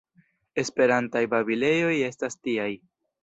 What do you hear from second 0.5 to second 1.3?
Esperantaj